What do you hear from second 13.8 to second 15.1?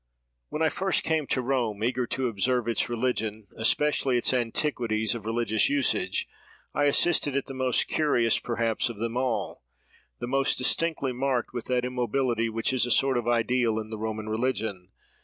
the Roman religion.